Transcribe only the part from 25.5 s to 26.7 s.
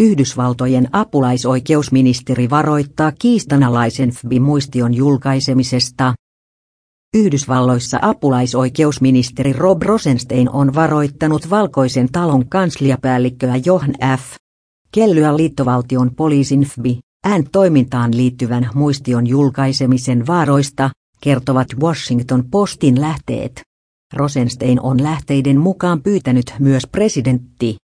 mukaan pyytänyt